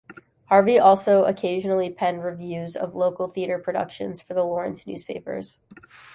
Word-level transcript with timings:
Harvey 0.47 0.79
also 0.79 1.25
occasionally 1.25 1.91
penned 1.91 2.23
reviews 2.23 2.75
of 2.75 2.95
local 2.95 3.27
theater 3.27 3.59
productions 3.59 4.19
for 4.19 4.33
the 4.33 4.41
Lawrence 4.43 4.87
newspaper. 4.87 5.39